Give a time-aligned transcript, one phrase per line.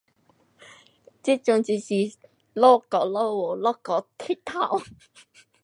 [1.21, 2.17] 这阵就是一下
[2.53, 4.81] 落雨一下天晴太阳